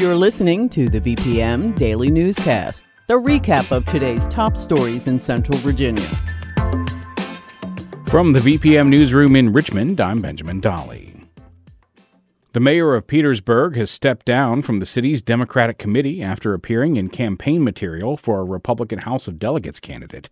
[0.00, 5.58] You're listening to the VPM Daily Newscast, the recap of today's top stories in Central
[5.58, 6.08] Virginia.
[8.06, 11.26] From the VPM Newsroom in Richmond, I'm Benjamin Dolly.
[12.54, 17.10] The mayor of Petersburg has stepped down from the city's Democratic committee after appearing in
[17.10, 20.30] campaign material for a Republican House of Delegates candidate.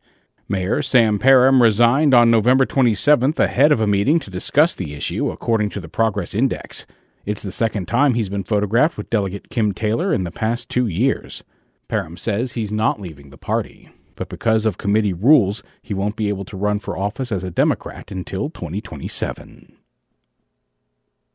[0.49, 5.31] Mayor Sam Parham resigned on November 27th ahead of a meeting to discuss the issue,
[5.31, 6.87] according to the Progress Index.
[7.29, 10.87] It's the second time he's been photographed with Delegate Kim Taylor in the past two
[10.87, 11.45] years.
[11.87, 16.29] Parham says he's not leaving the party but because of committee rules, he won't be
[16.29, 19.77] able to run for office as a Democrat until 2027.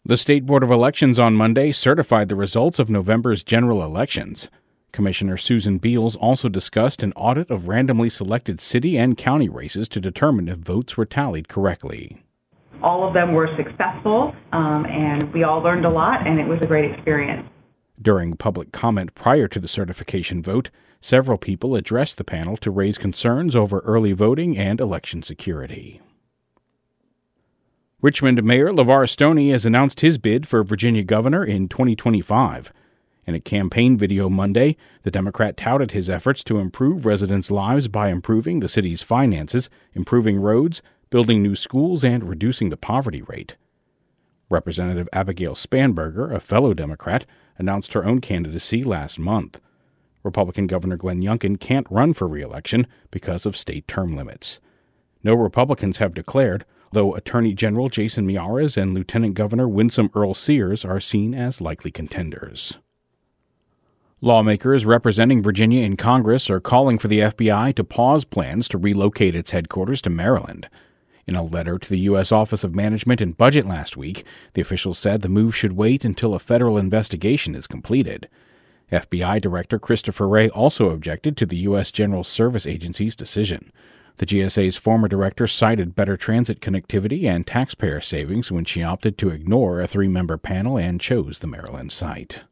[0.03, 4.50] The State Board of Elections on Monday certified the results of November's general elections.
[4.91, 10.02] Commissioner Susan Beals also discussed an audit of randomly selected city and county races to
[10.02, 12.22] determine if votes were tallied correctly.
[12.83, 16.59] All of them were successful, um, and we all learned a lot, and it was
[16.61, 17.47] a great experience.
[18.01, 20.69] During public comment prior to the certification vote,
[21.03, 25.99] Several people addressed the panel to raise concerns over early voting and election security.
[28.01, 32.71] Richmond Mayor Levar Stoney has announced his bid for Virginia governor in 2025.
[33.27, 38.07] In a campaign video Monday, the Democrat touted his efforts to improve residents' lives by
[38.07, 40.81] improving the city's finances, improving roads,
[41.14, 43.56] building new schools, and reducing the poverty rate.
[44.50, 49.61] Representative Abigail Spanberger, a fellow Democrat, announced her own candidacy last month.
[50.23, 54.59] Republican Governor Glenn Youngkin can't run for reelection because of state term limits.
[55.23, 60.84] No Republicans have declared, though Attorney General Jason Miyares and Lieutenant Governor Winsome Earle Sears
[60.84, 62.79] are seen as likely contenders.
[64.19, 69.35] Lawmakers representing Virginia in Congress are calling for the FBI to pause plans to relocate
[69.35, 70.68] its headquarters to Maryland.
[71.25, 72.31] In a letter to the U.S.
[72.31, 76.34] Office of Management and Budget last week, the officials said the move should wait until
[76.34, 78.28] a federal investigation is completed.
[78.91, 81.91] FBI Director Christopher Wray also objected to the U.S.
[81.91, 83.72] General Service Agency's decision.
[84.17, 89.29] The GSA's former director cited better transit connectivity and taxpayer savings when she opted to
[89.29, 92.44] ignore a three member panel and chose the Maryland site.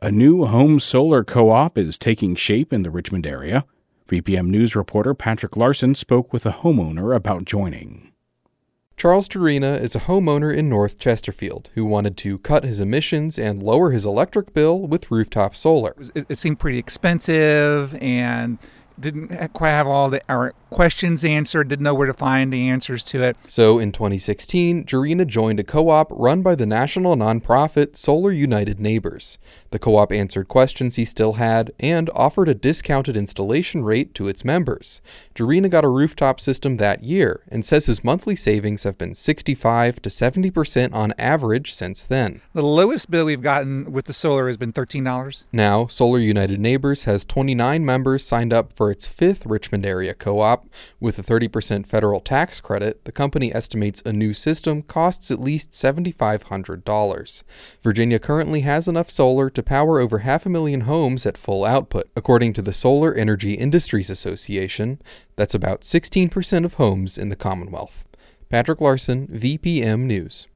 [0.00, 3.64] A new home solar co op is taking shape in the Richmond area.
[4.08, 8.12] VPM News reporter Patrick Larsen spoke with a homeowner about joining.
[8.98, 13.62] Charles Turina is a homeowner in North Chesterfield who wanted to cut his emissions and
[13.62, 15.96] lower his electric bill with rooftop solar.
[16.14, 18.58] It, it seemed pretty expensive and
[18.98, 23.04] didn't quite have all the our questions answered, didn't know where to find the answers
[23.04, 23.36] to it.
[23.46, 28.80] So in 2016, Jarina joined a co op run by the national nonprofit Solar United
[28.80, 29.38] Neighbors.
[29.70, 34.28] The co op answered questions he still had and offered a discounted installation rate to
[34.28, 35.00] its members.
[35.34, 40.02] Jarina got a rooftop system that year and says his monthly savings have been 65
[40.02, 42.40] to 70% on average since then.
[42.52, 45.44] The lowest bill we've gotten with the solar has been $13.
[45.52, 50.40] Now, Solar United Neighbors has 29 members signed up for its fifth Richmond area co
[50.40, 50.66] op
[51.00, 55.70] with a 30% federal tax credit, the company estimates a new system costs at least
[55.70, 57.42] $7,500.
[57.80, 62.10] Virginia currently has enough solar to power over half a million homes at full output,
[62.14, 65.00] according to the Solar Energy Industries Association.
[65.34, 68.04] That's about 16% of homes in the Commonwealth.
[68.50, 70.46] Patrick Larsen, VPM News.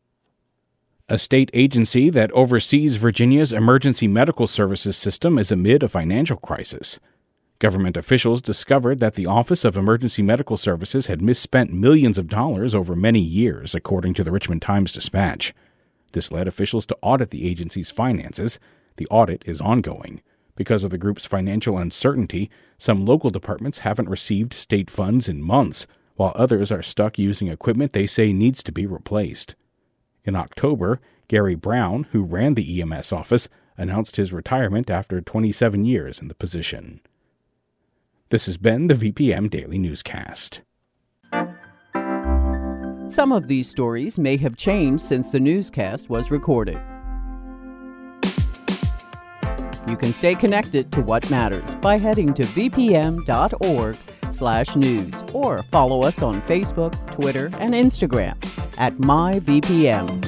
[1.08, 7.00] A state agency that oversees Virginia's emergency medical services system is amid a financial crisis.
[7.60, 12.72] Government officials discovered that the Office of Emergency Medical Services had misspent millions of dollars
[12.72, 15.52] over many years, according to the Richmond Times Dispatch.
[16.12, 18.60] This led officials to audit the agency's finances.
[18.96, 20.22] The audit is ongoing.
[20.54, 22.48] Because of the group's financial uncertainty,
[22.78, 27.92] some local departments haven't received state funds in months, while others are stuck using equipment
[27.92, 29.56] they say needs to be replaced.
[30.24, 36.20] In October, Gary Brown, who ran the EMS office, announced his retirement after 27 years
[36.20, 37.00] in the position.
[38.30, 40.60] This has been the VPM Daily Newscast.
[43.06, 46.78] Some of these stories may have changed since the newscast was recorded.
[49.88, 53.24] You can stay connected to what matters by heading to vpm.org/news
[55.32, 58.36] or follow us on Facebook, Twitter, and Instagram
[58.76, 60.27] at myvpm.